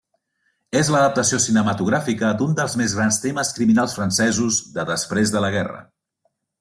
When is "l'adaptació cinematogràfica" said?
0.93-2.31